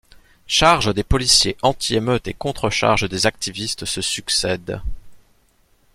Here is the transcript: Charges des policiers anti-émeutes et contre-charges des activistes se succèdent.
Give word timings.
Charges 0.47 0.87
des 0.95 1.03
policiers 1.03 1.57
anti-émeutes 1.61 2.27
et 2.27 2.33
contre-charges 2.33 3.07
des 3.07 3.27
activistes 3.27 3.85
se 3.85 4.01
succèdent. 4.01 4.81